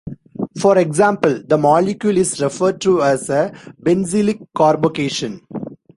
For 0.59 0.79
example, 0.79 1.43
the 1.45 1.59
molecule, 1.59 2.17
is 2.17 2.41
referred 2.41 2.81
to 2.81 3.03
as 3.03 3.29
a 3.29 3.53
"benzylic" 3.83 4.47
carbocation. 4.57 5.41